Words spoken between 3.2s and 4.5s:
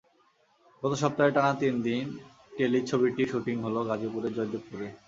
shooting হলো গাজীপুরের